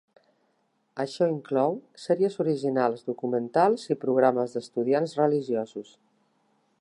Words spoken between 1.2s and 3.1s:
inclou sèries originals,